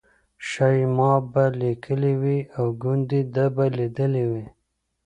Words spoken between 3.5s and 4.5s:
به لیدلي وي.